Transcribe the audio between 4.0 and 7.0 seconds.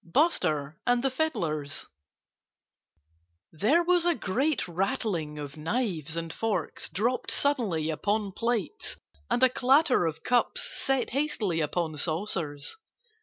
a great rattling of knives and forks